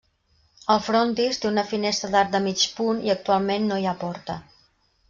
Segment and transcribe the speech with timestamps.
[0.75, 4.43] El frontis té una finestra d'arc de mig punt i actualment no hi ha porta.